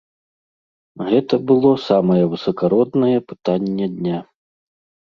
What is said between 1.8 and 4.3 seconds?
самае высакароднае пытанне дня.